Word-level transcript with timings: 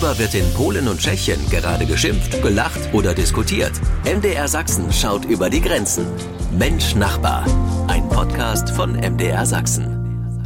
Worüber 0.00 0.18
wird 0.18 0.34
in 0.34 0.50
Polen 0.54 0.88
und 0.88 0.98
Tschechien 0.98 1.38
gerade 1.50 1.84
geschimpft, 1.84 2.40
gelacht 2.40 2.94
oder 2.94 3.12
diskutiert? 3.12 3.72
MDR 4.06 4.48
Sachsen 4.48 4.90
schaut 4.90 5.26
über 5.26 5.50
die 5.50 5.60
Grenzen. 5.60 6.06
Mensch 6.58 6.94
Nachbar. 6.94 7.44
Ein 7.86 8.08
Podcast 8.08 8.70
von 8.70 8.92
MDR 8.92 9.44
Sachsen. 9.44 9.99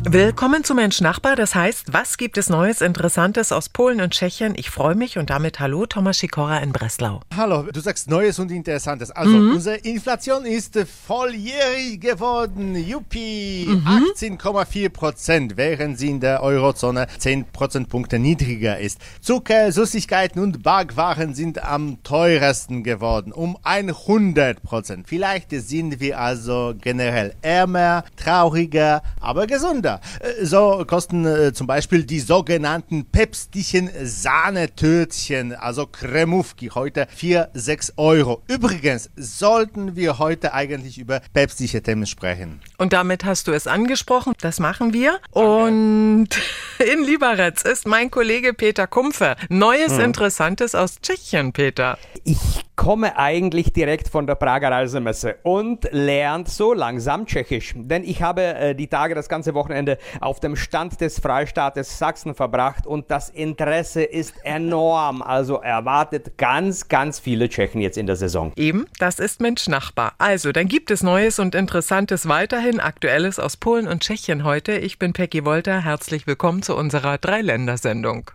Willkommen 0.06 0.64
zu 0.64 0.74
Mensch 0.74 1.00
Nachbar. 1.00 1.34
Das 1.34 1.54
heißt, 1.54 1.94
was 1.94 2.18
gibt 2.18 2.36
es 2.36 2.50
Neues, 2.50 2.82
Interessantes 2.82 3.52
aus 3.52 3.70
Polen 3.70 4.02
und 4.02 4.12
Tschechien? 4.12 4.52
Ich 4.54 4.68
freue 4.68 4.94
mich 4.94 5.16
und 5.16 5.30
damit 5.30 5.60
hallo, 5.60 5.86
Thomas 5.86 6.18
Sikora 6.18 6.58
in 6.58 6.72
Breslau. 6.72 7.22
Hallo, 7.34 7.62
du 7.62 7.80
sagst 7.80 8.10
Neues 8.10 8.38
und 8.38 8.50
Interessantes. 8.50 9.10
Also, 9.10 9.32
mhm. 9.32 9.52
unsere 9.52 9.76
Inflation 9.76 10.44
ist 10.44 10.78
volljährig 11.06 12.02
geworden. 12.02 12.76
Juppie, 12.76 13.66
mhm. 13.66 14.12
18,4 14.14 14.90
Prozent, 14.90 15.56
während 15.56 15.98
sie 15.98 16.10
in 16.10 16.20
der 16.20 16.42
Eurozone 16.42 17.06
10 17.18 17.46
Prozentpunkte 17.46 18.18
niedriger 18.18 18.78
ist. 18.78 19.00
Zucker, 19.22 19.72
Süßigkeiten 19.72 20.42
und 20.42 20.62
Backwaren 20.62 21.34
sind 21.34 21.64
am 21.64 22.02
teuersten 22.02 22.84
geworden, 22.84 23.32
um 23.32 23.56
100 23.62 24.62
Prozent. 24.62 25.08
Vielleicht 25.08 25.50
sind 25.50 25.98
wir 25.98 26.20
also 26.20 26.74
generell 26.78 27.34
ärmer, 27.40 28.04
trauriger, 28.16 29.02
aber 29.18 29.46
gesunder. 29.46 29.93
Äh, 30.20 30.44
so 30.44 30.84
kosten 30.86 31.26
äh, 31.26 31.52
zum 31.52 31.66
Beispiel 31.66 32.04
die 32.04 32.20
sogenannten 32.20 33.04
päpstlichen 33.06 33.90
Sahnetörtchen, 34.02 35.54
also 35.54 35.86
Kremówki, 35.86 36.70
heute 36.74 37.06
4, 37.14 37.50
6 37.54 37.94
Euro. 37.96 38.42
Übrigens 38.48 39.10
sollten 39.16 39.96
wir 39.96 40.18
heute 40.18 40.54
eigentlich 40.54 40.98
über 40.98 41.20
päpstliche 41.32 41.82
Themen 41.82 42.06
sprechen. 42.06 42.60
Und 42.78 42.92
damit 42.92 43.24
hast 43.24 43.48
du 43.48 43.52
es 43.52 43.66
angesprochen. 43.66 44.34
Das 44.40 44.60
machen 44.60 44.92
wir. 44.92 45.18
Und 45.30 46.28
in 46.78 47.04
Liberec 47.04 47.64
ist 47.64 47.86
mein 47.86 48.10
Kollege 48.10 48.54
Peter 48.54 48.86
Kumpfe. 48.86 49.36
Neues 49.48 49.96
hm. 49.96 50.04
Interessantes 50.04 50.74
aus 50.74 50.96
Tschechien, 51.00 51.52
Peter. 51.52 51.98
Ich 52.24 52.64
komme 52.76 53.16
eigentlich 53.18 53.72
direkt 53.72 54.08
von 54.08 54.26
der 54.26 54.34
Prager 54.34 54.70
Reisemesse 54.70 55.36
und 55.42 55.88
lernt 55.92 56.48
so 56.48 56.72
langsam 56.72 57.26
Tschechisch. 57.26 57.74
Denn 57.76 58.04
ich 58.04 58.22
habe 58.22 58.42
äh, 58.42 58.74
die 58.74 58.88
Tage, 58.88 59.14
das 59.14 59.28
ganze 59.28 59.54
Wochenende 59.54 59.98
auf 60.20 60.40
dem 60.40 60.56
Stand 60.56 61.00
des 61.00 61.18
Freistaates 61.20 61.98
Sachsen 61.98 62.34
verbracht 62.34 62.86
und 62.86 63.10
das 63.10 63.30
Interesse 63.30 64.02
ist 64.02 64.34
enorm. 64.44 65.22
Also 65.22 65.56
erwartet 65.56 66.36
ganz, 66.38 66.88
ganz 66.88 67.18
viele 67.18 67.48
Tschechen 67.48 67.80
jetzt 67.80 67.98
in 67.98 68.06
der 68.06 68.16
Saison. 68.16 68.52
Eben, 68.56 68.86
das 68.98 69.18
ist 69.18 69.40
Mensch 69.40 69.68
Nachbar. 69.68 70.12
Also, 70.18 70.52
dann 70.52 70.68
gibt 70.68 70.90
es 70.90 71.02
Neues 71.02 71.38
und 71.38 71.54
Interessantes 71.54 72.28
weiterhin, 72.28 72.80
Aktuelles 72.80 73.38
aus 73.38 73.56
Polen 73.56 73.86
und 73.88 74.02
Tschechien 74.02 74.44
heute. 74.44 74.72
Ich 74.72 74.98
bin 74.98 75.12
Peggy 75.12 75.44
Wolter. 75.44 75.84
Herzlich 75.84 76.26
willkommen 76.26 76.62
zu 76.62 76.76
unserer 76.76 77.18
Dreiländersendung. 77.18 78.30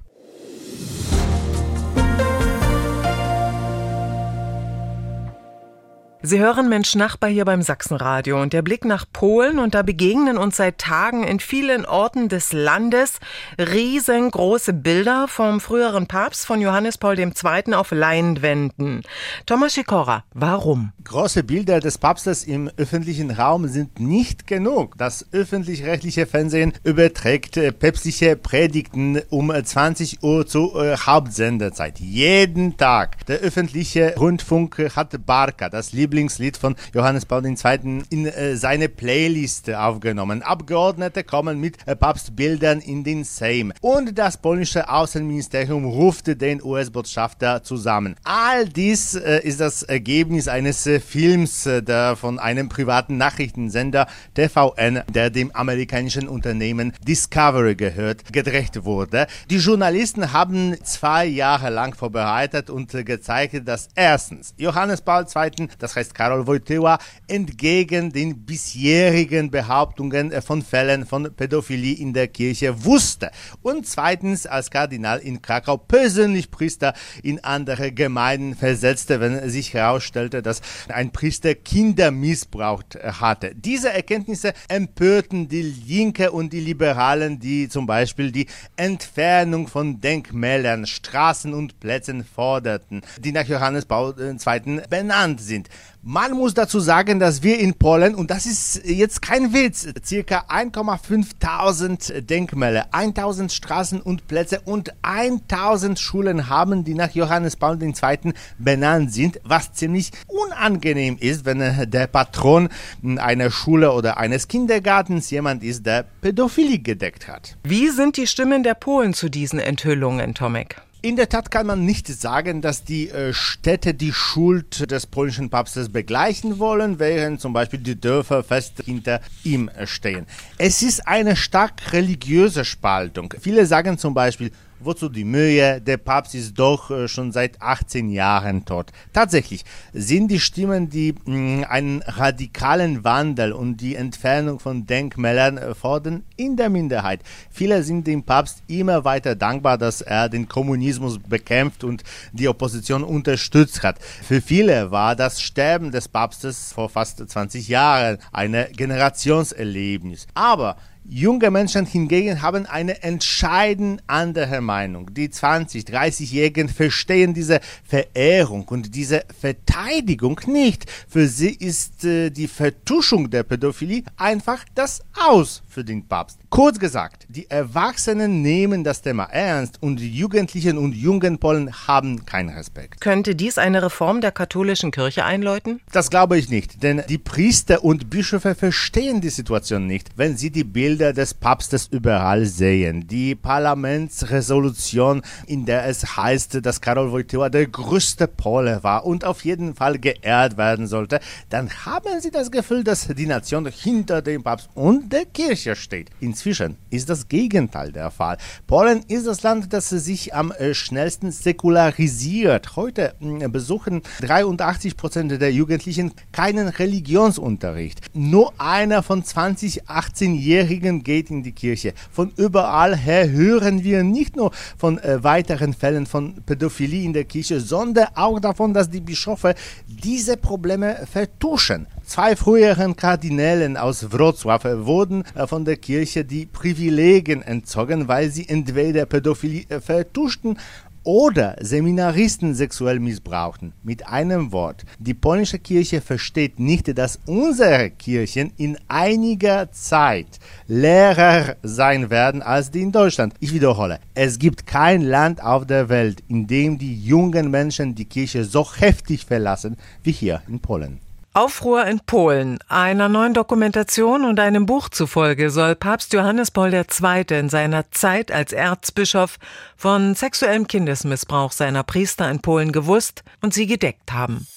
Sie 6.21 6.37
hören 6.37 6.67
Mensch 6.67 6.95
Nachbar 6.95 7.29
hier 7.29 7.45
beim 7.45 7.61
Sachsenradio 7.61 8.41
und 8.41 8.51
der 8.51 8.61
Blick 8.61 8.83
nach 8.83 9.05
Polen 9.13 9.57
und 9.57 9.73
da 9.73 9.83
begegnen 9.83 10.37
uns 10.37 10.57
seit 10.57 10.77
Tagen 10.77 11.23
in 11.23 11.39
vielen 11.39 11.85
Orten 11.85 12.27
des 12.27 12.51
Landes 12.51 13.21
riesengroße 13.57 14.73
Bilder 14.73 15.29
vom 15.29 15.61
früheren 15.61 16.07
Papst 16.07 16.45
von 16.45 16.59
Johannes 16.59 16.97
Paul 16.97 17.17
II. 17.17 17.73
auf 17.73 17.91
Leinwänden. 17.91 19.03
Thomas 19.45 19.75
Sikora, 19.75 20.25
warum? 20.33 20.91
Große 21.05 21.41
Bilder 21.45 21.79
des 21.79 21.97
Papstes 21.97 22.43
im 22.43 22.69
öffentlichen 22.75 23.31
Raum 23.31 23.69
sind 23.69 24.01
nicht 24.01 24.45
genug. 24.45 24.97
Das 24.97 25.25
öffentlich-rechtliche 25.31 26.25
Fernsehen 26.25 26.73
überträgt 26.83 27.55
äh, 27.55 27.71
päpstliche 27.71 28.35
Predigten 28.35 29.21
um 29.29 29.53
20 29.63 30.21
Uhr 30.21 30.45
zur 30.45 30.83
äh, 30.83 30.97
Hauptsendezeit. 30.97 31.97
Jeden 32.01 32.75
Tag. 32.75 33.25
Der 33.27 33.39
öffentliche 33.39 34.15
Rundfunk 34.17 34.91
hat 34.97 35.25
Barca, 35.25 35.69
das 35.69 35.93
Liebe 35.93 36.08
Lieblingslied 36.09 36.57
von 36.57 36.75
Johannes 36.93 37.25
Paul 37.25 37.45
II. 37.45 38.03
in 38.09 38.25
äh, 38.25 38.55
seine 38.55 38.89
Playlist 38.89 39.69
aufgenommen. 39.69 40.41
Abgeordnete 40.41 41.23
kommen 41.23 41.59
mit 41.59 41.77
äh, 41.85 41.95
Papstbildern 41.95 42.79
in 42.79 43.03
den 43.03 43.23
Sejm. 43.23 43.71
Und 43.81 44.17
das 44.17 44.37
polnische 44.37 44.89
Außenministerium 44.89 45.85
ruft 45.85 46.41
den 46.41 46.63
US-Botschafter 46.63 47.61
zusammen. 47.63 48.15
All 48.23 48.67
dies 48.67 49.13
äh, 49.13 49.41
ist 49.43 49.59
das 49.59 49.83
Ergebnis 49.83 50.47
eines 50.47 50.89
Films, 51.05 51.63
der 51.63 52.15
von 52.15 52.39
einem 52.39 52.69
privaten 52.69 53.17
Nachrichtensender 53.17 54.07
TVN, 54.33 55.03
der 55.13 55.29
dem 55.29 55.53
amerikanischen 55.55 56.27
Unternehmen 56.27 56.93
Discovery 57.07 57.75
gehört, 57.75 58.33
gedreht 58.33 58.83
wurde. 58.83 59.27
Die 59.51 59.57
Journalisten 59.57 60.33
haben 60.33 60.75
zwei 60.83 61.25
Jahre 61.25 61.69
lang 61.69 61.95
vorbereitet 61.95 62.69
und 62.71 62.89
gezeigt, 63.05 63.67
dass 63.67 63.89
erstens 63.93 64.53
Johannes 64.57 65.01
Paul 65.01 65.25
II. 65.35 65.67
das 65.77 65.95
heißt 65.99 66.15
Karol 66.15 66.47
Wojtyła, 66.47 66.97
entgegen 67.27 68.11
den 68.11 68.45
bisherigen 68.45 69.51
Behauptungen 69.51 70.31
von 70.41 70.61
Fällen 70.61 71.05
von 71.05 71.33
Pädophilie 71.35 71.95
in 71.95 72.13
der 72.13 72.27
Kirche 72.27 72.85
wusste. 72.85 73.31
Und 73.61 73.85
zweitens 73.85 74.45
als 74.45 74.71
Kardinal 74.71 75.19
in 75.19 75.41
Krakau 75.41 75.77
persönlich 75.77 76.51
Priester 76.51 76.93
in 77.21 77.43
andere 77.43 77.91
Gemeinden 77.91 78.55
versetzte, 78.55 79.19
wenn 79.19 79.49
sich 79.49 79.73
herausstellte, 79.73 80.41
dass 80.41 80.61
ein 80.87 81.11
Priester 81.11 81.53
Kinder 81.55 82.11
missbraucht 82.11 82.97
hatte. 83.03 83.53
Diese 83.55 83.91
Erkenntnisse 83.91 84.53
empörten 84.69 85.49
die 85.49 85.61
Linke 85.61 86.31
und 86.31 86.53
die 86.53 86.61
Liberalen, 86.61 87.39
die 87.39 87.67
zum 87.67 87.85
Beispiel 87.85 88.31
die 88.31 88.47
Entfernung 88.77 89.67
von 89.67 89.99
Denkmälern, 89.99 90.85
Straßen 90.85 91.53
und 91.53 91.79
Plätzen 91.79 92.23
forderten, 92.23 93.01
die 93.19 93.33
nach 93.33 93.47
Johannes 93.47 93.85
Paul 93.85 94.15
II. 94.17 94.81
benannt 94.89 95.41
sind. 95.41 95.67
Man 96.01 96.31
muss 96.31 96.53
dazu 96.53 96.79
sagen, 96.79 97.19
dass 97.19 97.43
wir 97.43 97.59
in 97.59 97.73
Polen, 97.73 98.15
und 98.15 98.31
das 98.31 98.45
ist 98.45 98.85
jetzt 98.85 99.21
kein 99.21 99.53
Witz, 99.53 99.85
circa 100.05 100.45
1,5 100.47 102.21
Denkmäler, 102.21 102.87
1000 102.91 103.51
Straßen 103.51 104.01
und 104.01 104.25
Plätze 104.27 104.61
und 104.61 104.93
1000 105.01 105.99
Schulen 105.99 106.47
haben, 106.47 106.85
die 106.85 106.93
nach 106.93 107.11
Johannes 107.11 107.57
Paul 107.57 107.77
II. 107.83 108.33
benannt 108.57 109.13
sind, 109.13 109.41
was 109.43 109.73
ziemlich 109.73 110.11
unangenehm 110.27 111.17
ist, 111.19 111.43
wenn 111.43 111.59
der 111.59 112.07
Patron 112.07 112.69
einer 113.17 113.51
Schule 113.51 113.91
oder 113.91 114.17
eines 114.17 114.47
Kindergartens 114.47 115.29
jemand 115.31 115.63
ist, 115.63 115.85
der 115.85 116.05
Pädophilie 116.21 116.79
gedeckt 116.79 117.27
hat. 117.27 117.57
Wie 117.63 117.89
sind 117.89 118.15
die 118.15 118.27
Stimmen 118.27 118.63
der 118.63 118.75
Polen 118.75 119.13
zu 119.13 119.27
diesen 119.27 119.59
Enthüllungen, 119.59 120.33
Tomek? 120.33 120.81
In 121.01 121.15
der 121.15 121.29
Tat 121.29 121.49
kann 121.49 121.65
man 121.65 121.85
nicht 121.85 122.07
sagen, 122.07 122.61
dass 122.61 122.83
die 122.83 123.09
äh, 123.09 123.31
Städte 123.31 123.93
die 123.93 124.11
Schuld 124.11 124.91
des 124.91 125.07
polnischen 125.07 125.49
Papstes 125.49 125.87
begleichen 125.87 126.59
wollen, 126.59 126.99
während 126.99 127.39
zum 127.39 127.53
Beispiel 127.53 127.79
die 127.79 127.97
Dörfer 127.97 128.43
fest 128.43 128.83
hinter 128.83 129.21
ihm 129.45 129.71
stehen. 129.85 130.25
Es 130.57 130.81
ist 130.81 131.07
eine 131.07 131.37
stark 131.37 131.93
religiöse 131.93 132.65
Spaltung. 132.65 133.33
Viele 133.39 133.65
sagen 133.65 133.97
zum 133.97 134.13
Beispiel, 134.13 134.51
Wozu 134.81 135.09
die 135.09 135.25
Mühe? 135.25 135.81
Der 135.81 135.97
Papst 135.97 136.35
ist 136.35 136.57
doch 136.57 136.89
äh, 136.89 137.09
schon 137.09 137.33
seit 137.33 137.61
18 137.61 138.09
Jahren 138.09 138.63
tot. 138.63 138.93
Tatsächlich 139.11 139.65
sind 139.91 140.29
die 140.29 140.39
Stimmen, 140.39 140.89
die 140.89 141.13
mh, 141.25 141.67
einen 141.67 142.01
radikalen 142.03 143.03
Wandel 143.03 143.51
und 143.51 143.77
die 143.77 143.95
Entfernung 143.95 144.59
von 144.59 144.85
Denkmälern 144.85 145.57
äh, 145.57 145.75
fordern, 145.75 146.23
in 146.37 146.55
der 146.55 146.69
Minderheit. 146.69 147.21
Viele 147.51 147.83
sind 147.83 148.07
dem 148.07 148.23
Papst 148.23 148.63
immer 148.67 149.03
weiter 149.03 149.35
dankbar, 149.35 149.77
dass 149.77 149.99
er 149.99 150.29
den 150.29 150.47
Kommunismus 150.47 151.19
bekämpft 151.19 151.83
und 151.83 152.03
die 152.31 152.47
Opposition 152.47 153.03
unterstützt 153.03 153.83
hat. 153.83 153.99
Für 154.01 154.41
viele 154.41 154.91
war 154.91 155.17
das 155.17 155.41
Sterben 155.41 155.91
des 155.91 156.07
Papstes 156.07 156.71
vor 156.71 156.89
fast 156.89 157.29
20 157.29 157.67
Jahren 157.67 158.17
ein 158.31 158.55
Generationserlebnis. 158.71 160.25
Aber 160.33 160.77
Junge 161.11 161.49
Menschen 161.49 161.87
hingegen 161.87 162.43
haben 162.43 162.67
eine 162.67 163.01
entscheidend 163.01 164.03
andere 164.05 164.61
Meinung. 164.61 165.11
Die 165.11 165.29
20-, 165.29 165.87
30-Jährigen 165.89 166.69
verstehen 166.69 167.33
diese 167.33 167.61
Verehrung 167.83 168.67
und 168.67 168.93
diese 168.93 169.23
Verteidigung 169.41 170.39
nicht. 170.45 170.85
Für 171.07 171.27
sie 171.27 171.49
ist 171.49 172.05
äh, 172.05 172.29
die 172.29 172.47
Vertuschung 172.47 173.31
der 173.31 173.41
Pädophilie 173.41 174.03
einfach 174.17 174.63
das 174.75 175.01
Aus 175.15 175.63
für 175.67 175.83
den 175.83 176.07
Papst. 176.07 176.38
Kurz 176.49 176.79
gesagt, 176.79 177.27
die 177.29 177.47
Erwachsenen 177.51 178.41
nehmen 178.41 178.83
das 178.83 179.03
Thema 179.03 179.25
ernst 179.25 179.83
und 179.83 179.97
die 179.97 180.11
Jugendlichen 180.11 180.79
und 180.79 180.93
jungen 180.93 181.37
Polen 181.37 181.71
haben 181.87 182.25
keinen 182.25 182.49
Respekt. 182.49 183.01
Könnte 183.01 183.35
dies 183.35 183.59
eine 183.59 183.83
Reform 183.83 184.19
der 184.19 184.31
katholischen 184.31 184.89
Kirche 184.89 185.25
einläuten? 185.25 185.79
Das 185.91 186.09
glaube 186.09 186.39
ich 186.39 186.49
nicht, 186.49 186.81
denn 186.81 187.03
die 187.07 187.19
Priester 187.19 187.83
und 187.83 188.09
Bischöfe 188.09 188.55
verstehen 188.55 189.21
die 189.21 189.29
Situation 189.29 189.85
nicht, 189.85 190.09
wenn 190.15 190.37
sie 190.37 190.49
die 190.49 190.63
Bilder 190.63 191.13
des 191.13 191.35
Papstes 191.35 191.87
überall 191.91 192.45
sehen, 192.45 193.07
die 193.07 193.35
Parlamentsresolution, 193.35 195.21
in 195.45 195.67
der 195.67 195.85
es 195.85 196.17
heißt, 196.17 196.65
dass 196.65 196.81
Karol 196.81 197.11
Wojtyła 197.11 197.49
der 197.49 197.67
größte 197.67 198.27
Pole 198.27 198.79
war 198.81 199.05
und 199.05 199.23
auf 199.23 199.45
jeden 199.45 199.75
Fall 199.75 199.99
geehrt 199.99 200.57
werden 200.57 200.87
sollte, 200.87 201.19
dann 201.49 201.69
haben 201.85 202.19
Sie 202.21 202.31
das 202.31 202.49
Gefühl, 202.49 202.83
dass 202.83 203.07
die 203.07 203.27
Nation 203.27 203.67
hinter 203.67 204.23
dem 204.23 204.41
Papst 204.41 204.69
und 204.73 205.13
der 205.13 205.25
Kirche 205.25 205.75
steht. 205.75 206.09
Inzwischen 206.39 206.77
ist 206.89 207.09
das 207.09 207.27
Gegenteil 207.27 207.91
der 207.91 208.11
Fall. 208.11 208.37
Polen 208.65 209.03
ist 209.09 209.27
das 209.27 209.43
Land, 209.43 209.73
das 209.73 209.89
sich 209.89 210.33
am 210.33 210.53
äh, 210.53 210.73
schnellsten 210.73 211.31
säkularisiert. 211.31 212.77
Heute 212.77 213.13
hm, 213.19 213.51
besuchen 213.51 214.03
83 214.21 214.95
Prozent 214.95 215.33
der 215.41 215.51
Jugendlichen 215.51 216.13
keinen 216.31 216.69
Religionsunterricht. 216.69 217.99
Nur 218.13 218.53
einer 218.57 219.03
von 219.03 219.21
20 219.21 219.83
18-Jährigen 219.83 221.03
geht 221.03 221.29
in 221.29 221.43
die 221.43 221.51
Kirche. 221.51 221.93
Von 222.09 222.31
überall 222.37 222.95
her 222.95 223.29
hören 223.29 223.83
wir 223.83 224.03
nicht 224.03 224.37
nur 224.37 224.53
von 224.77 224.97
äh, 224.99 225.21
weiteren 225.21 225.73
Fällen 225.73 226.05
von 226.05 226.35
Pädophilie 226.45 227.03
in 227.03 227.11
der 227.11 227.25
Kirche, 227.25 227.59
sondern 227.59 228.07
auch 228.15 228.39
davon, 228.39 228.73
dass 228.73 228.89
die 228.89 229.01
Bischöfe 229.01 229.55
diese 229.87 230.37
Probleme 230.37 231.05
vertuschen. 231.11 231.85
Zwei 232.09 232.35
früheren 232.35 232.95
Kardinälen 232.95 233.77
aus 233.77 234.03
Wrocław 234.03 234.85
wurden 234.85 235.23
äh, 235.35 235.45
von 235.45 235.63
der 235.63 235.77
Kirche 235.77 236.25
die 236.29 236.45
Privilegien 236.45 237.41
entzogen, 237.41 238.07
weil 238.07 238.29
sie 238.29 238.47
entweder 238.47 239.05
Pädophilie 239.05 239.65
äh, 239.69 239.81
vertuschten 239.81 240.57
oder 241.03 241.55
Seminaristen 241.61 242.53
sexuell 242.53 242.99
missbrauchten. 242.99 243.73
Mit 243.83 244.07
einem 244.07 244.51
Wort, 244.51 244.85
die 244.99 245.13
polnische 245.13 245.59
Kirche 245.59 246.01
versteht 246.01 246.59
nicht, 246.59 246.97
dass 246.97 247.19
unsere 247.25 247.89
Kirchen 247.89 248.51
in 248.57 248.77
einiger 248.87 249.71
Zeit 249.71 250.39
leerer 250.67 251.55
sein 251.63 252.09
werden 252.09 252.41
als 252.41 252.71
die 252.71 252.81
in 252.81 252.91
Deutschland. 252.91 253.33
Ich 253.39 253.53
wiederhole, 253.53 253.99
es 254.13 254.39
gibt 254.39 254.67
kein 254.67 255.01
Land 255.01 255.41
auf 255.43 255.65
der 255.65 255.89
Welt, 255.89 256.21
in 256.27 256.47
dem 256.47 256.77
die 256.77 257.01
jungen 257.01 257.49
Menschen 257.49 257.95
die 257.95 258.05
Kirche 258.05 258.43
so 258.43 258.67
heftig 258.75 259.25
verlassen 259.25 259.77
wie 260.03 260.11
hier 260.11 260.41
in 260.47 260.59
Polen. 260.59 260.99
Aufruhr 261.33 261.85
in 261.85 261.99
Polen. 261.99 262.59
Einer 262.67 263.07
neuen 263.07 263.33
Dokumentation 263.33 264.25
und 264.25 264.39
einem 264.39 264.65
Buch 264.65 264.89
zufolge 264.89 265.51
soll 265.51 265.75
Papst 265.75 266.13
Johannes 266.13 266.51
Paul 266.51 266.73
II. 266.73 267.25
in 267.29 267.49
seiner 267.49 267.91
Zeit 267.91 268.31
als 268.31 268.51
Erzbischof 268.51 269.37
von 269.77 270.15
sexuellem 270.15 270.67
Kindesmissbrauch 270.67 271.51
seiner 271.51 271.83
Priester 271.83 272.29
in 272.29 272.39
Polen 272.39 272.71
gewusst 272.71 273.23
und 273.41 273.53
sie 273.53 273.67
gedeckt 273.67 274.11
haben. 274.11 274.47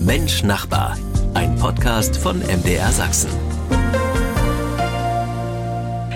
Mensch 0.00 0.42
Nachbar, 0.42 0.96
ein 1.34 1.54
Podcast 1.56 2.16
von 2.16 2.40
MDR 2.40 2.90
Sachsen. 2.90 3.51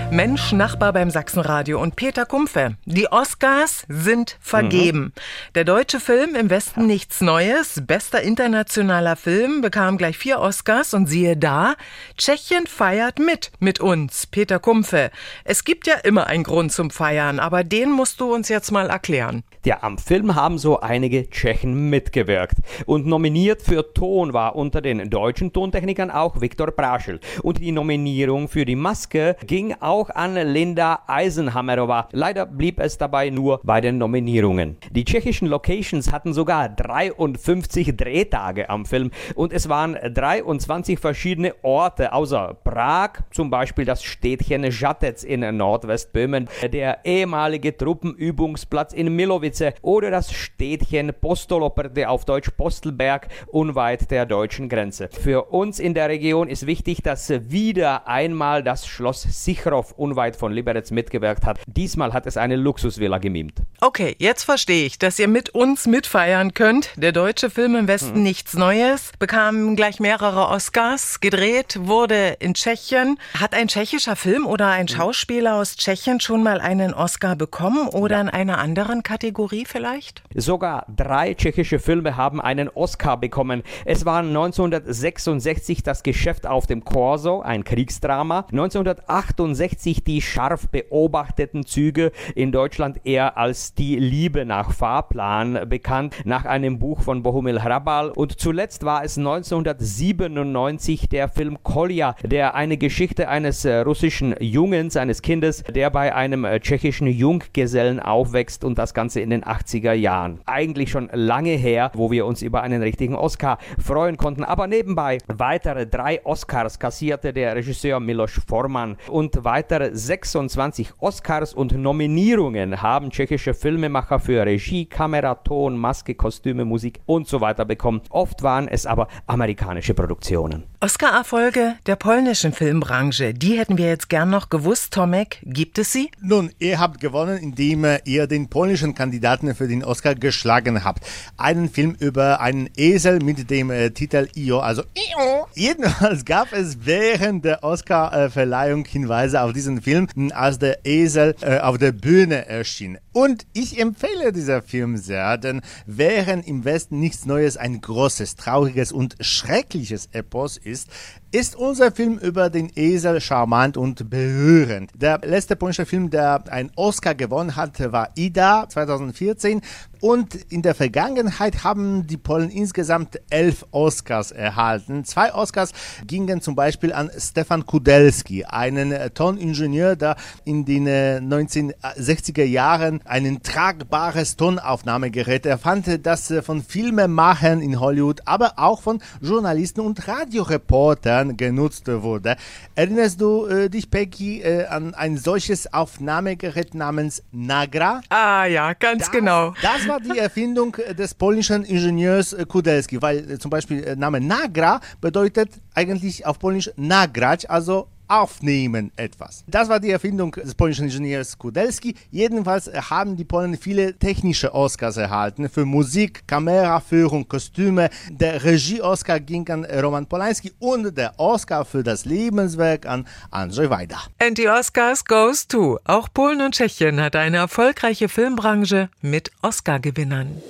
Mensch, 0.09 0.53
Nachbar 0.53 0.93
beim 0.93 1.09
Sachsenradio 1.09 1.81
und 1.81 1.97
Peter 1.97 2.25
Kumpfe. 2.25 2.77
Die 2.85 3.11
Oscars 3.11 3.85
sind 3.89 4.37
vergeben. 4.39 4.99
Mhm. 4.99 5.11
Der 5.55 5.65
deutsche 5.65 5.99
Film 5.99 6.33
Im 6.33 6.49
Westen 6.49 6.81
ja. 6.81 6.87
nichts 6.87 7.19
Neues, 7.19 7.83
bester 7.85 8.21
internationaler 8.21 9.17
Film, 9.17 9.59
bekam 9.59 9.97
gleich 9.97 10.17
vier 10.17 10.39
Oscars 10.39 10.93
und 10.93 11.07
siehe 11.07 11.35
da, 11.35 11.75
Tschechien 12.17 12.67
feiert 12.67 13.19
mit, 13.19 13.51
mit 13.59 13.81
uns, 13.81 14.27
Peter 14.27 14.59
Kumpfe. 14.59 15.11
Es 15.43 15.65
gibt 15.65 15.87
ja 15.87 15.95
immer 15.95 16.27
einen 16.27 16.43
Grund 16.43 16.71
zum 16.71 16.89
Feiern, 16.89 17.39
aber 17.39 17.65
den 17.65 17.91
musst 17.91 18.21
du 18.21 18.33
uns 18.33 18.47
jetzt 18.47 18.71
mal 18.71 18.89
erklären. 18.89 19.43
Ja, 19.65 19.79
am 19.81 19.97
Film 19.97 20.35
haben 20.35 20.57
so 20.57 20.79
einige 20.79 21.29
Tschechen 21.29 21.89
mitgewirkt. 21.89 22.55
Und 22.85 23.05
nominiert 23.05 23.61
für 23.61 23.93
Ton 23.93 24.31
war 24.31 24.55
unter 24.55 24.81
den 24.81 25.09
deutschen 25.09 25.51
Tontechnikern 25.51 26.09
auch 26.09 26.39
Viktor 26.39 26.71
Praschel. 26.71 27.19
Und 27.43 27.59
die 27.59 27.73
Nominierung 27.73 28.47
für 28.47 28.63
die 28.63 28.77
Maske 28.77 29.35
ging 29.45 29.75
auch 29.81 29.96
an 30.05 30.35
Linda 30.35 30.99
Eisenhammerova. 31.07 32.09
Leider 32.11 32.45
blieb 32.45 32.79
es 32.81 32.97
dabei 32.97 33.29
nur 33.29 33.61
bei 33.63 33.79
den 33.79 33.97
Nominierungen. 33.97 34.75
Die 34.91 35.05
tschechischen 35.05 35.47
Locations 35.47 36.11
hatten 36.11 36.33
sogar 36.33 36.67
53 36.67 37.95
Drehtage 37.95 38.69
am 38.69 38.85
Film 38.85 39.11
und 39.35 39.53
es 39.53 39.69
waren 39.69 39.93
23 39.93 40.99
verschiedene 40.99 41.55
Orte, 41.61 42.11
außer 42.11 42.57
Prag, 42.65 43.21
zum 43.31 43.49
Beispiel 43.49 43.85
das 43.85 44.03
Städtchen 44.03 44.69
Žatec 44.69 45.23
in 45.23 45.39
Nordwestböhmen, 45.55 46.49
der 46.69 47.05
ehemalige 47.05 47.77
Truppenübungsplatz 47.77 48.91
in 48.91 49.15
Katowice 49.37 49.73
oder 49.81 50.11
das 50.11 50.31
Städtchen 50.31 51.13
Postoloperde 51.19 52.09
auf 52.09 52.25
Deutsch 52.25 52.49
Postelberg 52.51 53.27
unweit 53.47 54.09
der 54.11 54.25
deutschen 54.25 54.69
Grenze. 54.69 55.09
Für 55.11 55.51
uns 55.51 55.79
in 55.79 55.93
der 55.93 56.09
Region 56.09 56.47
ist 56.47 56.65
wichtig, 56.65 57.03
dass 57.03 57.29
wieder 57.29 58.07
einmal 58.07 58.63
das 58.63 58.87
Schloss 58.87 59.21
Sichrow 59.21 59.86
unweit 59.91 60.35
von 60.35 60.51
Liberec 60.51 60.91
mitgewirkt 60.91 61.45
hat. 61.45 61.59
Diesmal 61.67 62.13
hat 62.13 62.25
es 62.27 62.37
eine 62.37 62.55
Luxusvilla 62.55 63.17
gemimt. 63.17 63.61
Okay, 63.81 64.15
jetzt 64.19 64.43
verstehe 64.43 64.85
ich, 64.85 64.99
dass 64.99 65.19
ihr 65.19 65.27
mit 65.27 65.49
uns 65.49 65.85
mitfeiern 65.85 66.53
könnt. 66.53 66.91
Der 66.95 67.11
deutsche 67.11 67.49
Film 67.49 67.75
im 67.75 67.87
Westen 67.87 68.15
hm. 68.15 68.23
nichts 68.23 68.53
Neues 68.55 69.11
bekam 69.19 69.75
gleich 69.75 69.99
mehrere 69.99 70.47
Oscars. 70.47 71.19
Gedreht 71.19 71.79
wurde 71.81 72.37
in 72.39 72.53
Tschechien. 72.53 73.19
Hat 73.39 73.53
ein 73.53 73.67
tschechischer 73.67 74.15
Film 74.15 74.45
oder 74.45 74.67
ein 74.69 74.87
hm. 74.87 74.95
Schauspieler 74.95 75.55
aus 75.55 75.75
Tschechien 75.75 76.19
schon 76.19 76.43
mal 76.43 76.59
einen 76.59 76.93
Oscar 76.93 77.35
bekommen 77.35 77.87
oder 77.87 78.15
ja. 78.15 78.21
in 78.21 78.29
einer 78.29 78.57
anderen 78.57 79.03
Kategorie? 79.03 79.65
Vielleicht? 79.65 80.23
Sogar 80.33 80.85
drei 80.95 81.33
tschechische 81.33 81.79
Filme 81.79 82.17
haben 82.17 82.41
einen 82.41 82.69
Oscar 82.69 83.17
bekommen. 83.17 83.63
Es 83.85 84.05
war 84.05 84.19
1966 84.19 85.83
das 85.83 86.03
Geschäft 86.03 86.47
auf 86.47 86.67
dem 86.67 86.83
Corso, 86.83 87.41
ein 87.41 87.63
Kriegsdrama. 87.63 88.47
1968 88.51 89.76
die 89.85 90.21
scharf 90.21 90.69
beobachteten 90.69 91.65
Züge 91.65 92.11
in 92.35 92.51
Deutschland 92.51 93.01
eher 93.03 93.37
als 93.37 93.73
die 93.73 93.95
Liebe 93.97 94.45
nach 94.45 94.71
Fahrplan 94.71 95.69
bekannt, 95.69 96.15
nach 96.25 96.45
einem 96.45 96.79
Buch 96.79 97.01
von 97.01 97.23
Bohumil 97.23 97.61
Hrabal. 97.61 98.09
Und 98.09 98.39
zuletzt 98.39 98.85
war 98.85 99.03
es 99.03 99.17
1997 99.17 101.09
der 101.09 101.29
Film 101.29 101.57
Kolja, 101.63 102.15
der 102.23 102.55
eine 102.55 102.77
Geschichte 102.77 103.29
eines 103.29 103.65
äh, 103.65 103.77
russischen 103.79 104.35
Jungens, 104.39 104.97
eines 104.97 105.21
Kindes, 105.21 105.63
der 105.63 105.89
bei 105.89 106.15
einem 106.15 106.45
äh, 106.45 106.59
tschechischen 106.59 107.07
Junggesellen 107.07 107.99
aufwächst 107.99 108.63
und 108.63 108.77
das 108.77 108.93
Ganze 108.93 109.21
in 109.21 109.29
den 109.29 109.43
80er 109.43 109.93
Jahren. 109.93 110.39
Eigentlich 110.45 110.91
schon 110.91 111.09
lange 111.11 111.51
her, 111.51 111.91
wo 111.93 112.11
wir 112.11 112.25
uns 112.25 112.41
über 112.41 112.61
einen 112.61 112.81
richtigen 112.81 113.15
Oscar 113.15 113.57
freuen 113.77 114.17
konnten. 114.17 114.43
Aber 114.43 114.67
nebenbei 114.67 115.17
weitere 115.27 115.87
drei 115.87 116.25
Oscars 116.25 116.79
kassierte 116.79 117.33
der 117.33 117.55
Regisseur 117.55 117.99
Milos 117.99 118.39
Forman 118.47 118.97
und 119.09 119.43
weitere 119.67 119.93
26 119.93 120.93
Oscars 120.99 121.53
und 121.53 121.73
Nominierungen 121.73 122.81
haben 122.81 123.09
tschechische 123.09 123.53
Filmemacher 123.53 124.17
für 124.17 124.45
Regie, 124.45 124.85
Kamera, 124.85 125.35
Ton, 125.35 125.77
Maske, 125.77 126.15
Kostüme, 126.15 126.63
Musik 126.63 127.01
und 127.05 127.27
so 127.27 127.41
weiter 127.41 127.65
bekommen. 127.65 127.99
Oft 128.09 128.43
waren 128.43 128.69
es 128.69 128.85
aber 128.85 129.09
amerikanische 129.25 129.93
Produktionen. 129.93 130.63
Oscar-Erfolge 130.79 131.75
der 131.85 131.97
polnischen 131.97 132.53
Filmbranche, 132.53 133.33
die 133.33 133.57
hätten 133.57 133.77
wir 133.77 133.87
jetzt 133.87 134.07
gern 134.07 134.29
noch 134.29 134.47
gewusst. 134.47 134.93
Tomek, 134.93 135.41
gibt 135.43 135.79
es 135.79 135.91
sie? 135.91 136.11
Nun, 136.21 136.51
ihr 136.59 136.79
habt 136.79 137.01
gewonnen, 137.01 137.37
indem 137.37 137.85
ihr 138.05 138.27
den 138.27 138.47
polnischen 138.47 138.95
Kandidaten 138.95 139.53
für 139.53 139.67
den 139.67 139.83
Oscar 139.83 140.15
geschlagen 140.15 140.85
habt. 140.85 141.03
Einen 141.35 141.69
Film 141.69 141.97
über 141.99 142.39
einen 142.39 142.69
Esel 142.77 143.19
mit 143.19 143.49
dem 143.49 143.69
äh, 143.69 143.89
Titel 143.89 144.29
Io, 144.33 144.59
also 144.59 144.83
Io. 144.93 145.47
Jedenfalls 145.55 146.23
gab 146.23 146.53
es 146.53 146.85
während 146.85 147.43
der 147.43 147.65
Oscar-Verleihung 147.65 148.85
Hinweise 148.85 149.41
auf 149.41 149.56
diesen 149.57 149.81
Film, 149.81 150.07
als 150.33 150.59
der 150.59 150.85
Esel 150.85 151.35
äh, 151.41 151.59
auf 151.59 151.77
der 151.77 151.91
Bühne 151.91 152.47
erschien. 152.47 152.97
Und 153.11 153.47
ich 153.53 153.79
empfehle 153.79 154.31
dieser 154.31 154.61
Film 154.61 154.97
sehr, 154.97 155.37
denn 155.37 155.61
während 155.87 156.47
im 156.47 156.63
Westen 156.63 156.99
nichts 156.99 157.25
Neues 157.25 157.57
ein 157.57 157.81
großes, 157.81 158.35
trauriges 158.35 158.91
und 158.91 159.15
schreckliches 159.19 160.09
Epos 160.11 160.57
ist, 160.57 160.89
ist 161.31 161.55
unser 161.55 161.91
Film 161.91 162.17
über 162.19 162.49
den 162.49 162.71
Esel 162.75 163.19
charmant 163.19 163.75
und 163.75 164.09
berührend. 164.09 164.91
Der 164.95 165.19
letzte 165.23 165.55
polnische 165.55 165.85
Film, 165.85 166.09
der 166.09 166.43
einen 166.51 166.71
Oscar 166.75 167.15
gewonnen 167.15 167.55
hat, 167.55 167.79
war 167.91 168.11
Ida 168.15 168.69
2014. 168.69 169.61
Und 170.01 170.35
in 170.49 170.61
der 170.61 170.75
Vergangenheit 170.75 171.63
haben 171.63 172.07
die 172.07 172.17
Polen 172.17 172.49
insgesamt 172.49 173.19
elf 173.29 173.65
Oscars 173.71 174.31
erhalten. 174.31 175.05
Zwei 175.05 175.33
Oscars 175.33 175.71
gingen 176.05 176.41
zum 176.41 176.55
Beispiel 176.55 176.93
an 176.93 177.09
Stefan 177.17 177.65
Kudelski, 177.65 178.45
einen 178.45 178.93
Toningenieur, 179.13 179.95
der 179.95 180.15
in 180.45 180.65
den 180.65 180.87
1960er 180.87 182.43
Jahren 182.43 183.01
ein 183.05 183.41
tragbares 183.41 184.35
Tonaufnahmegerät 184.35 185.45
erfand, 185.45 186.05
das 186.05 186.33
von 186.43 186.63
Filmemachern 186.63 187.61
in 187.61 187.79
Hollywood, 187.79 188.21
aber 188.25 188.53
auch 188.57 188.81
von 188.81 189.01
Journalisten 189.21 189.81
und 189.81 190.07
Radioreportern 190.07 191.37
genutzt 191.37 191.87
wurde. 191.87 192.35
Erinnerst 192.75 193.21
du 193.21 193.45
äh, 193.45 193.69
dich, 193.69 193.89
Peggy, 193.89 194.41
äh, 194.41 194.65
an 194.65 194.93
ein 194.93 195.17
solches 195.17 195.73
Aufnahmegerät 195.73 196.73
namens 196.73 197.23
Nagra? 197.31 198.01
Ah 198.09 198.45
ja, 198.45 198.73
ganz 198.73 199.03
das, 199.03 199.11
genau. 199.11 199.53
Das 199.61 199.86
war 199.87 199.99
die 199.99 200.17
Erfindung 200.17 200.75
des 200.97 201.13
polnischen 201.13 201.63
Ingenieurs 201.63 202.33
äh, 202.33 202.45
Kudelski, 202.45 203.01
weil 203.01 203.31
äh, 203.31 203.39
zum 203.39 203.49
Beispiel 203.49 203.83
äh, 203.83 203.95
Name 203.95 204.21
Nagra 204.21 204.81
bedeutet 205.01 205.49
eigentlich 205.73 206.25
auf 206.25 206.39
Polnisch 206.39 206.71
nagrać, 206.75 207.49
also 207.49 207.87
aufnehmen 208.07 208.91
etwas. 208.95 209.43
Das 209.47 209.69
war 209.69 209.79
die 209.79 209.91
Erfindung 209.91 210.31
des 210.31 210.55
polnischen 210.55 210.85
Ingenieurs 210.85 211.37
Kudelski. 211.37 211.95
Jedenfalls 212.11 212.69
haben 212.89 213.15
die 213.15 213.25
Polen 213.25 213.57
viele 213.57 213.93
technische 213.97 214.53
Oscars 214.53 214.97
erhalten 214.97 215.49
für 215.49 215.65
Musik, 215.65 216.27
Kameraführung, 216.27 217.27
Kostüme. 217.27 217.89
Der 218.09 218.43
Regie-Oscar 218.43 219.19
ging 219.19 219.47
an 219.49 219.65
Roman 219.65 220.05
Polanski 220.05 220.53
und 220.59 220.97
der 220.97 221.19
Oscar 221.19 221.65
für 221.65 221.83
das 221.83 222.05
Lebenswerk 222.05 222.85
an 222.85 223.07
Andrzej 223.31 223.69
Wajda. 223.69 223.97
And 224.19 224.37
the 224.37 224.49
Oscars 224.49 225.03
goes 225.05 225.47
to. 225.47 225.79
Auch 225.83 226.07
Polen 226.13 226.41
und 226.41 226.55
Tschechien 226.55 227.01
hat 227.01 227.15
eine 227.15 227.37
erfolgreiche 227.37 228.09
Filmbranche 228.09 228.89
mit 229.01 229.31
Oscar-Gewinnern. 229.41 230.41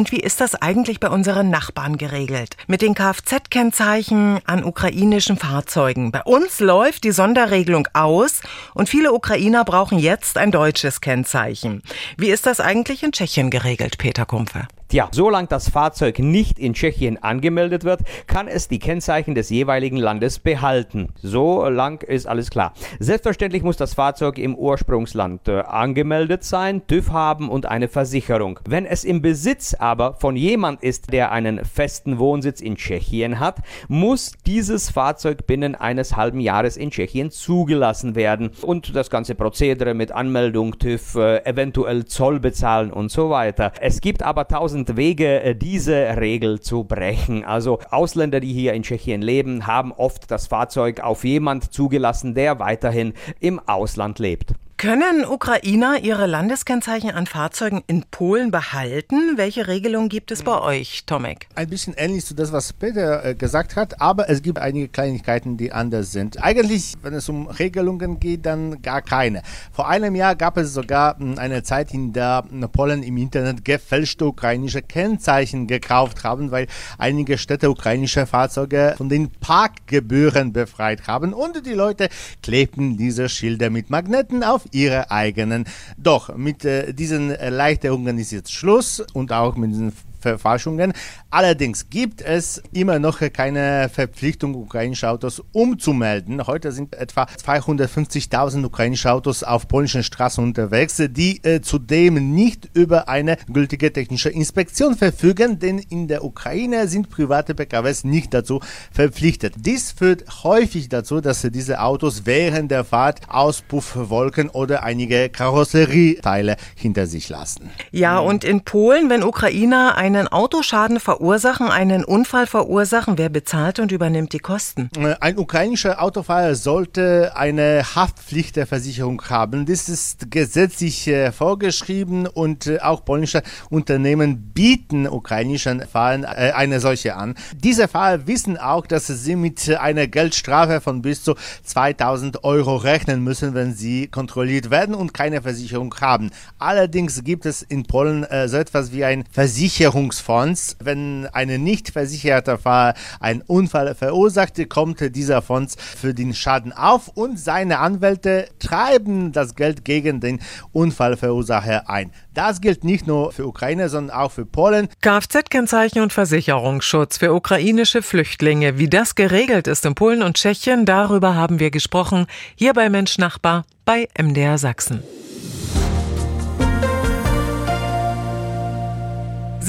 Und 0.00 0.12
wie 0.12 0.20
ist 0.20 0.40
das 0.40 0.54
eigentlich 0.54 0.98
bei 0.98 1.10
unseren 1.10 1.50
Nachbarn 1.50 1.98
geregelt? 1.98 2.56
Mit 2.66 2.80
den 2.80 2.94
Kfz-Kennzeichen 2.94 4.40
an 4.46 4.64
ukrainischen 4.64 5.36
Fahrzeugen. 5.36 6.10
Bei 6.10 6.22
uns 6.22 6.58
läuft 6.58 7.04
die 7.04 7.12
Sonderregelung 7.12 7.86
aus 7.92 8.40
und 8.72 8.88
viele 8.88 9.12
Ukrainer 9.12 9.62
brauchen 9.62 9.98
jetzt 9.98 10.38
ein 10.38 10.52
deutsches 10.52 11.02
Kennzeichen. 11.02 11.82
Wie 12.16 12.30
ist 12.30 12.46
das 12.46 12.60
eigentlich 12.60 13.02
in 13.02 13.12
Tschechien 13.12 13.50
geregelt, 13.50 13.98
Peter 13.98 14.24
Kumpfe? 14.24 14.68
Tja, 14.90 15.08
solange 15.12 15.46
das 15.46 15.68
Fahrzeug 15.68 16.18
nicht 16.18 16.58
in 16.58 16.74
Tschechien 16.74 17.22
angemeldet 17.22 17.84
wird, 17.84 18.00
kann 18.26 18.48
es 18.48 18.66
die 18.66 18.80
Kennzeichen 18.80 19.36
des 19.36 19.48
jeweiligen 19.48 19.96
Landes 19.96 20.40
behalten. 20.40 21.10
So 21.22 21.64
lang 21.68 22.02
ist 22.02 22.26
alles 22.26 22.50
klar. 22.50 22.72
Selbstverständlich 22.98 23.62
muss 23.62 23.76
das 23.76 23.94
Fahrzeug 23.94 24.36
im 24.36 24.56
Ursprungsland 24.56 25.46
äh, 25.46 25.60
angemeldet 25.60 26.42
sein, 26.42 26.88
TÜV 26.88 27.12
haben 27.12 27.50
und 27.50 27.66
eine 27.66 27.86
Versicherung. 27.86 28.58
Wenn 28.66 28.84
es 28.84 29.04
im 29.04 29.22
Besitz 29.22 29.74
aber 29.74 30.14
von 30.14 30.34
jemand 30.34 30.82
ist, 30.82 31.12
der 31.12 31.30
einen 31.30 31.64
festen 31.64 32.18
Wohnsitz 32.18 32.60
in 32.60 32.74
Tschechien 32.74 33.38
hat, 33.38 33.58
muss 33.86 34.32
dieses 34.44 34.90
Fahrzeug 34.90 35.46
binnen 35.46 35.76
eines 35.76 36.16
halben 36.16 36.40
Jahres 36.40 36.76
in 36.76 36.90
Tschechien 36.90 37.30
zugelassen 37.30 38.16
werden 38.16 38.50
und 38.62 38.96
das 38.96 39.08
ganze 39.08 39.36
Prozedere 39.36 39.94
mit 39.94 40.10
Anmeldung, 40.10 40.80
TÜV, 40.80 41.14
äh, 41.14 41.44
eventuell 41.44 42.06
Zoll 42.06 42.40
bezahlen 42.40 42.92
und 42.92 43.12
so 43.12 43.30
weiter. 43.30 43.70
Es 43.80 44.00
gibt 44.00 44.24
aber 44.24 44.48
tausend 44.48 44.79
tausend 44.80 44.96
Wege, 44.96 45.42
äh, 45.42 45.54
diese 45.54 46.16
Regel 46.16 46.60
zu 46.60 46.84
brechen. 46.84 47.44
Also 47.44 47.80
Ausländer, 47.90 48.40
die 48.40 48.52
hier 48.52 48.72
in 48.72 48.82
Tschechien 48.82 49.22
leben, 49.22 49.66
haben 49.66 49.92
oft 49.92 50.30
das 50.30 50.46
Fahrzeug 50.46 51.00
auf 51.00 51.24
jemand 51.24 51.72
zugelassen, 51.72 52.34
der 52.34 52.58
weiterhin 52.58 53.14
im 53.40 53.60
Ausland 53.66 54.18
lebt. 54.18 54.54
Können 54.80 55.26
Ukrainer 55.26 55.98
ihre 56.02 56.24
Landeskennzeichen 56.24 57.10
an 57.10 57.26
Fahrzeugen 57.26 57.82
in 57.86 58.02
Polen 58.10 58.50
behalten? 58.50 59.36
Welche 59.36 59.68
Regelung 59.68 60.08
gibt 60.08 60.30
es 60.30 60.42
bei 60.42 60.58
euch, 60.58 61.04
Tomek? 61.04 61.48
Ein 61.54 61.68
bisschen 61.68 61.92
ähnlich 61.98 62.24
zu 62.24 62.32
das, 62.34 62.50
was 62.50 62.72
Peter 62.72 63.22
äh, 63.22 63.34
gesagt 63.34 63.76
hat, 63.76 64.00
aber 64.00 64.30
es 64.30 64.40
gibt 64.40 64.58
einige 64.58 64.88
Kleinigkeiten, 64.88 65.58
die 65.58 65.70
anders 65.70 66.12
sind. 66.12 66.42
Eigentlich, 66.42 66.94
wenn 67.02 67.12
es 67.12 67.28
um 67.28 67.46
Regelungen 67.48 68.20
geht, 68.20 68.46
dann 68.46 68.80
gar 68.80 69.02
keine. 69.02 69.42
Vor 69.70 69.86
einem 69.86 70.14
Jahr 70.14 70.34
gab 70.34 70.56
es 70.56 70.72
sogar 70.72 71.18
hm, 71.18 71.38
eine 71.38 71.62
Zeit, 71.62 71.92
in 71.92 72.14
der 72.14 72.44
Polen 72.72 73.02
im 73.02 73.18
Internet 73.18 73.66
gefälschte 73.66 74.24
ukrainische 74.24 74.80
Kennzeichen 74.80 75.66
gekauft 75.66 76.24
haben, 76.24 76.52
weil 76.52 76.68
einige 76.96 77.36
Städte 77.36 77.70
ukrainische 77.70 78.24
Fahrzeuge 78.24 78.94
von 78.96 79.10
den 79.10 79.28
Parkgebühren 79.28 80.54
befreit 80.54 81.06
haben 81.06 81.34
und 81.34 81.66
die 81.66 81.74
Leute 81.74 82.08
klebten 82.42 82.96
diese 82.96 83.28
Schilder 83.28 83.68
mit 83.68 83.90
Magneten 83.90 84.42
auf 84.42 84.69
ihre 84.70 85.10
eigenen. 85.10 85.64
Doch 85.96 86.36
mit 86.36 86.64
äh, 86.64 86.92
diesen 86.92 87.30
Erleichterungen 87.30 88.18
ist 88.18 88.30
jetzt 88.30 88.52
Schluss 88.52 89.00
und 89.12 89.32
auch 89.32 89.56
mit 89.56 89.70
diesen 89.70 89.92
Verfälschungen. 90.20 90.92
Allerdings 91.30 91.90
gibt 91.90 92.22
es 92.22 92.62
immer 92.72 92.98
noch 92.98 93.20
keine 93.32 93.88
Verpflichtung, 93.88 94.54
ukrainische 94.54 95.08
Autos 95.08 95.42
umzumelden. 95.52 96.46
Heute 96.46 96.72
sind 96.72 96.94
etwa 96.94 97.24
250.000 97.24 98.64
ukrainische 98.64 99.12
Autos 99.12 99.42
auf 99.42 99.68
polnischen 99.68 100.02
Straßen 100.02 100.42
unterwegs, 100.42 101.02
die 101.10 101.42
äh, 101.44 101.60
zudem 101.60 102.34
nicht 102.34 102.68
über 102.74 103.08
eine 103.08 103.36
gültige 103.52 103.92
technische 103.92 104.30
Inspektion 104.30 104.96
verfügen, 104.96 105.58
denn 105.58 105.78
in 105.78 106.08
der 106.08 106.24
Ukraine 106.24 106.88
sind 106.88 107.10
private 107.10 107.54
PKWs 107.54 108.04
nicht 108.04 108.34
dazu 108.34 108.60
verpflichtet. 108.92 109.54
Dies 109.56 109.92
führt 109.92 110.44
häufig 110.44 110.88
dazu, 110.88 111.20
dass 111.20 111.42
diese 111.42 111.80
Autos 111.80 112.26
während 112.26 112.70
der 112.70 112.84
Fahrt 112.84 113.20
Auspuffwolken 113.28 114.48
oder 114.48 114.82
einige 114.82 115.28
Karosserieteile 115.28 116.56
hinter 116.74 117.06
sich 117.06 117.28
lassen. 117.28 117.70
Ja, 117.90 118.18
und 118.18 118.44
in 118.44 118.62
Polen, 118.62 119.10
wenn 119.10 119.22
Ukrainer 119.22 119.96
ein 119.96 120.09
einen 120.16 120.28
Autoschaden 120.28 121.00
verursachen, 121.00 121.68
einen 121.68 122.04
Unfall 122.04 122.46
verursachen, 122.46 123.16
wer 123.16 123.28
bezahlt 123.28 123.78
und 123.78 123.92
übernimmt 123.92 124.32
die 124.32 124.38
Kosten? 124.38 124.90
Äh, 124.98 125.14
ein 125.20 125.38
ukrainischer 125.38 126.02
Autofahrer 126.02 126.54
sollte 126.54 127.32
eine 127.36 127.84
Haftpflicht 127.94 128.56
der 128.56 128.66
Versicherung 128.66 129.22
haben. 129.28 129.66
Das 129.66 129.88
ist 129.88 130.30
gesetzlich 130.30 131.06
äh, 131.06 131.32
vorgeschrieben 131.32 132.26
und 132.26 132.66
äh, 132.66 132.80
auch 132.80 133.04
polnische 133.04 133.42
Unternehmen 133.70 134.52
bieten 134.52 135.06
ukrainischen 135.06 135.82
Fahrern 135.86 136.24
eine 136.24 136.80
solche 136.80 137.14
an. 137.14 137.34
Diese 137.56 137.88
Fahrer 137.88 138.26
wissen 138.26 138.58
auch, 138.58 138.86
dass 138.86 139.06
sie 139.06 139.36
mit 139.36 139.68
einer 139.76 140.06
Geldstrafe 140.06 140.80
von 140.80 141.02
bis 141.02 141.22
zu 141.22 141.34
2000 141.64 142.44
Euro 142.44 142.76
rechnen 142.76 143.22
müssen, 143.22 143.54
wenn 143.54 143.74
sie 143.74 144.08
kontrolliert 144.08 144.70
werden 144.70 144.94
und 144.94 145.14
keine 145.14 145.42
Versicherung 145.42 145.94
haben. 146.00 146.30
Allerdings 146.58 147.22
gibt 147.24 147.46
es 147.46 147.62
in 147.62 147.84
Polen 147.84 148.26
so 148.46 148.56
etwas 148.56 148.92
wie 148.92 149.04
ein 149.04 149.24
Versicherungs 149.30 149.99
Versicherungsfonds. 150.00 150.76
Wenn 150.82 151.26
ein 151.32 151.62
nicht 151.62 151.90
versicherter 151.90 152.58
Fahrer 152.58 152.94
einen 153.20 153.42
Unfall 153.42 153.94
verursacht, 153.94 154.56
kommt 154.68 155.14
dieser 155.14 155.42
Fonds 155.42 155.76
für 155.78 156.14
den 156.14 156.34
Schaden 156.34 156.72
auf 156.72 157.08
und 157.08 157.38
seine 157.38 157.78
Anwälte 157.78 158.48
treiben 158.58 159.32
das 159.32 159.54
Geld 159.54 159.84
gegen 159.84 160.20
den 160.20 160.40
Unfallverursacher 160.72 161.88
ein. 161.88 162.12
Das 162.34 162.60
gilt 162.60 162.84
nicht 162.84 163.06
nur 163.06 163.32
für 163.32 163.46
Ukraine, 163.46 163.88
sondern 163.88 164.16
auch 164.16 164.32
für 164.32 164.46
Polen. 164.46 164.88
Kfz-Kennzeichen 165.02 166.02
und 166.02 166.12
Versicherungsschutz 166.12 167.18
für 167.18 167.34
ukrainische 167.34 168.02
Flüchtlinge. 168.02 168.78
Wie 168.78 168.88
das 168.88 169.14
geregelt 169.14 169.66
ist 169.66 169.84
in 169.84 169.94
Polen 169.94 170.22
und 170.22 170.36
Tschechien, 170.36 170.86
darüber 170.86 171.34
haben 171.34 171.58
wir 171.58 171.70
gesprochen. 171.70 172.26
Hier 172.54 172.72
bei 172.72 172.88
Mensch 172.88 173.18
Nachbar 173.18 173.64
bei 173.84 174.08
MDR 174.16 174.58
Sachsen. 174.58 175.02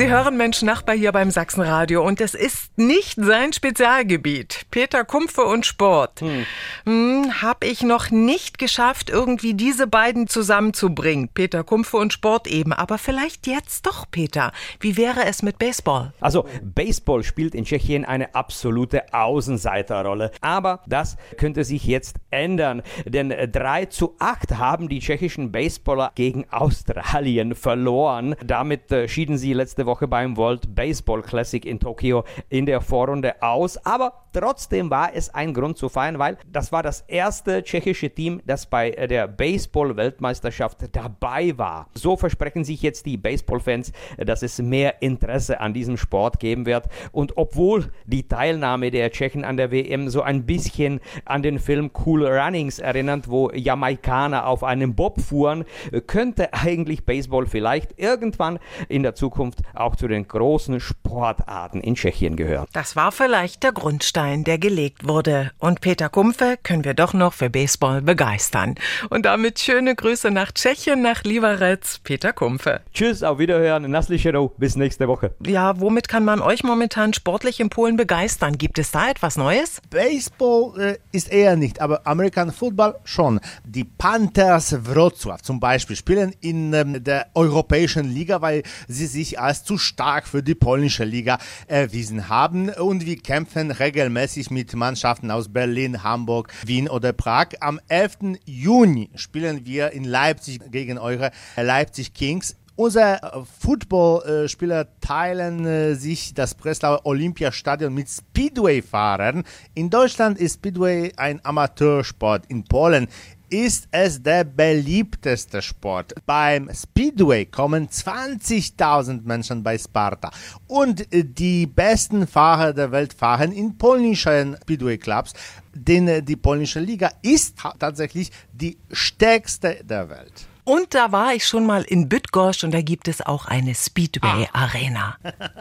Sie 0.02 0.10
hören 0.10 0.36
Mensch 0.36 0.64
Nachbar 0.64 0.96
hier 0.96 1.12
beim 1.12 1.30
Sachsenradio 1.30 2.04
und 2.04 2.22
es 2.22 2.34
ist 2.34 2.76
nicht 2.76 3.18
sein 3.18 3.54
Spezialgebiet. 3.54 4.66
Peter 4.72 5.04
Kumpfe 5.04 5.44
und 5.44 5.64
Sport. 5.64 6.22
Hm. 6.22 6.46
Hm, 6.86 7.42
hab 7.44 7.64
ich 7.64 7.84
noch 7.84 8.10
nicht 8.10 8.58
geschafft, 8.58 9.12
irgendwie 9.12 9.54
diese 9.54 9.86
beiden 9.86 10.26
zusammenzubringen. 10.26 11.30
Peter 11.32 11.64
Kumpfe 11.64 11.98
und 11.98 12.14
Sport 12.14 12.48
eben. 12.48 12.74
Aber 12.74 12.98
vielleicht 12.98 13.46
jetzt 13.46 13.86
doch, 13.86 14.10
Peter. 14.10 14.54
Wie 14.80 14.98
wäre 14.98 15.26
es 15.26 15.44
mit 15.44 15.60
Baseball? 15.60 16.14
Also, 16.20 16.48
Baseball 16.64 17.22
spielt 17.24 17.54
in 17.54 17.66
Tschechien 17.66 18.04
eine 18.04 18.34
absolute 18.34 19.14
Außenseiterrolle. 19.14 20.32
Aber 20.42 20.82
das 20.88 21.18
könnte 21.38 21.64
sich 21.64 21.86
jetzt 21.86 22.16
ändern. 22.32 22.82
Denn 23.06 23.30
3 23.30 23.86
zu 23.86 24.16
8 24.18 24.58
haben 24.58 24.90
die 24.90 25.00
tschechischen 25.00 25.52
Baseballer 25.52 26.12
gegen 26.16 26.50
Australien 26.50 27.54
verloren. 27.54 28.36
Damit 28.44 28.92
äh, 28.92 29.08
schieden 29.08 29.38
sie 29.38 29.54
letzte 29.54 29.82
letzte 29.82 29.91
Woche 29.92 30.08
beim 30.08 30.38
World 30.38 30.74
Baseball 30.74 31.22
Classic 31.22 31.66
in 31.66 31.78
Tokio 31.78 32.24
in 32.48 32.66
der 32.66 32.80
Vorrunde 32.80 33.42
aus. 33.42 33.78
Aber 33.86 34.14
trotzdem 34.32 34.90
war 34.90 35.14
es 35.14 35.34
ein 35.34 35.54
Grund 35.54 35.78
zu 35.78 35.90
feiern, 35.90 36.18
weil 36.18 36.38
das 36.50 36.72
war 36.72 36.82
das 36.82 37.02
erste 37.02 37.62
tschechische 37.62 38.10
Team, 38.10 38.42
das 38.46 38.66
bei 38.66 38.92
der 38.92 39.28
Baseball-Weltmeisterschaft 39.28 40.96
dabei 40.96 41.58
war. 41.58 41.90
So 41.94 42.16
versprechen 42.16 42.64
sich 42.64 42.82
jetzt 42.82 43.06
die 43.06 43.18
Baseball-Fans, 43.18 43.92
dass 44.18 44.44
es 44.44 44.60
mehr 44.60 45.02
Interesse 45.02 45.60
an 45.60 45.74
diesem 45.74 45.98
Sport 45.98 46.40
geben 46.40 46.66
wird. 46.66 46.86
Und 47.12 47.36
obwohl 47.36 47.92
die 48.06 48.30
Teilnahme 48.30 48.92
der 48.92 49.12
Tschechen 49.12 49.44
an 49.44 49.58
der 49.58 49.72
WM 49.72 50.08
so 50.08 50.22
ein 50.22 50.46
bisschen 50.46 51.02
an 51.26 51.44
den 51.44 51.60
Film 51.60 51.92
Cool 52.06 52.26
Runnings 52.26 52.80
erinnert, 52.80 53.30
wo 53.30 53.52
Jamaikaner 53.52 54.48
auf 54.48 54.64
einem 54.64 54.96
Bob 54.96 55.20
fuhren, 55.20 55.66
könnte 56.08 56.54
eigentlich 56.54 57.06
Baseball 57.06 57.46
vielleicht 57.46 58.00
irgendwann 58.00 58.58
in 58.88 59.04
der 59.04 59.16
Zukunft 59.16 59.60
auch 59.82 59.96
zu 59.96 60.08
den 60.08 60.28
großen 60.28 60.80
Sportarten 60.80 61.82
in 61.82 61.96
Tschechien 61.96 62.36
gehören. 62.36 62.68
Das 62.74 62.96
war 62.96 63.12
vielleicht 63.12 63.64
der 63.64 63.72
Grundstein, 63.72 64.44
der 64.44 64.58
gelegt 64.58 65.08
wurde. 65.08 65.52
Und 65.60 65.82
Peter 65.82 66.10
Kumpfe 66.10 66.58
können 66.64 66.86
wir 66.86 66.94
doch 66.94 67.14
noch 67.14 67.34
für 67.34 67.50
Baseball 67.50 68.02
begeistern. 68.02 68.76
Und 69.10 69.26
damit 69.26 69.60
schöne 69.60 69.96
Grüße 69.96 70.32
nach 70.32 70.52
Tschechien, 70.52 71.02
nach 71.02 71.24
Liberec, 71.24 71.82
Peter 72.04 72.34
Kumpfe. 72.34 72.82
Tschüss, 72.94 73.24
auf 73.24 73.40
Wiederhören, 73.40 73.90
Naslichero, 73.90 74.54
bis 74.58 74.76
nächste 74.76 75.08
Woche. 75.08 75.34
Ja, 75.46 75.80
womit 75.80 76.08
kann 76.08 76.26
man 76.26 76.42
euch 76.42 76.64
momentan 76.64 77.14
sportlich 77.14 77.60
in 77.60 77.70
Polen 77.70 77.98
begeistern? 77.98 78.58
Gibt 78.58 78.80
es 78.80 78.92
da 78.92 79.10
etwas 79.10 79.38
Neues? 79.38 79.82
Baseball 79.90 80.80
äh, 80.80 80.98
ist 81.12 81.32
eher 81.32 81.56
nicht, 81.56 81.82
aber 81.82 82.06
American 82.06 82.52
Football 82.52 82.96
schon. 83.04 83.40
Die 83.66 83.84
Panthers 83.84 84.76
Wrocław 84.76 85.42
zum 85.42 85.60
Beispiel 85.60 85.96
spielen 85.96 86.36
in 86.42 86.74
ähm, 86.74 87.04
der 87.04 87.28
europäischen 87.34 88.06
Liga, 88.06 88.42
weil 88.42 88.64
sie 88.88 89.08
sich 89.08 89.40
als 89.40 89.61
zu 89.64 89.78
stark 89.78 90.28
für 90.28 90.44
die 90.44 90.56
polnische 90.56 91.04
Liga 91.04 91.38
erwiesen 91.68 92.30
haben 92.30 92.70
und 92.70 93.06
wir 93.06 93.18
kämpfen 93.18 93.72
regelmäßig 93.72 94.52
mit 94.52 94.76
Mannschaften 94.76 95.32
aus 95.32 95.52
Berlin, 95.52 96.04
Hamburg, 96.04 96.52
Wien 96.66 96.90
oder 96.90 97.14
Prag. 97.14 97.48
Am 97.60 97.80
11. 97.88 98.40
Juni 98.46 99.10
spielen 99.16 99.66
wir 99.66 99.92
in 99.92 100.04
Leipzig 100.04 100.60
gegen 100.72 100.98
eure 100.98 101.32
Leipzig 101.56 102.14
Kings. 102.14 102.56
Unsere 102.76 103.46
Footballspieler 103.60 104.88
teilen 105.02 105.66
äh, 105.66 105.94
sich 105.94 106.34
das 106.34 106.56
Breslauer 106.56 107.06
Olympiastadion 107.06 107.94
mit 107.94 108.10
Speedway-Fahrern. 108.10 109.44
In 109.76 109.90
Deutschland 109.90 110.40
ist 110.40 110.56
Speedway 110.56 111.12
ein 111.18 111.42
Amateursport. 111.44 112.46
In 112.48 112.64
Polen 112.64 113.08
ist 113.52 113.88
es 113.92 114.24
der 114.24 114.46
beliebteste 114.46 115.62
Sport. 115.62 116.16
Beim 116.26 116.70
Speedway 116.74 117.46
kommen 117.46 117.88
20.000 117.88 119.22
Menschen 119.24 119.62
bei 119.62 119.78
Sparta. 119.78 120.32
Und 120.68 121.06
die 121.12 121.68
besten 121.68 122.26
Fahrer 122.26 122.74
der 122.74 122.92
Welt 122.92 123.14
fahren 123.14 123.52
in 123.52 123.78
polnischen 123.78 124.58
Speedway-Clubs. 124.64 125.34
Denn 125.74 126.08
äh, 126.08 126.24
die 126.24 126.36
polnische 126.36 126.80
Liga 126.80 127.12
ist 127.22 127.58
tatsächlich 127.80 128.32
die 128.54 128.78
stärkste 128.92 129.84
der 129.84 130.10
Welt. 130.10 130.51
Und 130.72 130.94
da 130.94 131.12
war 131.12 131.34
ich 131.34 131.46
schon 131.46 131.66
mal 131.66 131.82
in 131.82 132.08
Bydgoszcz 132.08 132.64
und 132.64 132.72
da 132.72 132.82
gibt 132.82 133.10
es 133.10 133.20
auch 133.20 133.46
eine 133.46 133.76
Speedway-Arena. 133.76 135.18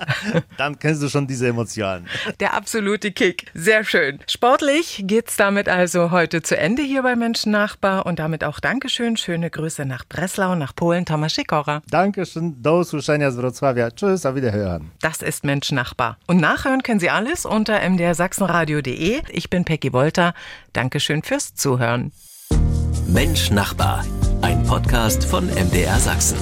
Dann 0.56 0.78
kennst 0.78 1.02
du 1.02 1.08
schon 1.08 1.26
diese 1.26 1.48
Emotionen. 1.48 2.06
Der 2.38 2.54
absolute 2.54 3.10
Kick. 3.10 3.46
Sehr 3.52 3.82
schön. 3.82 4.20
Sportlich 4.28 5.02
geht's 5.08 5.34
damit 5.34 5.68
also 5.68 6.12
heute 6.12 6.42
zu 6.42 6.56
Ende 6.56 6.82
hier 6.82 7.02
bei 7.02 7.16
Menschen 7.16 7.50
Nachbar 7.50 8.06
und 8.06 8.20
damit 8.20 8.44
auch 8.44 8.60
Dankeschön. 8.60 9.16
Schöne 9.16 9.50
Grüße 9.50 9.84
nach 9.84 10.04
Breslau, 10.06 10.54
nach 10.54 10.76
Polen, 10.76 11.04
Thomas 11.06 11.34
Sikora. 11.34 11.82
Dankeschön. 11.90 12.62
Do 12.62 12.78
usłyszenia 12.78 13.32
z 13.32 13.38
Wrocławia. 13.38 13.90
Tschüss, 13.90 14.24
auf 14.24 14.36
Wiederhören. 14.36 14.92
Das 15.00 15.22
ist 15.22 15.42
Mensch 15.42 15.72
Nachbar. 15.72 16.18
Und 16.28 16.36
nachhören 16.40 16.84
können 16.84 17.00
Sie 17.00 17.10
alles 17.10 17.46
unter 17.46 17.80
mdrsachsenradio.de. 17.80 19.22
Ich 19.30 19.50
bin 19.50 19.64
Peggy 19.64 19.92
Wolter. 19.92 20.34
Dankeschön 20.72 21.24
fürs 21.24 21.56
Zuhören. 21.56 22.12
Mensch 23.12 23.50
Nachbar, 23.50 24.04
ein 24.40 24.62
Podcast 24.62 25.24
von 25.24 25.46
MDR 25.48 25.98
Sachsen. 25.98 26.38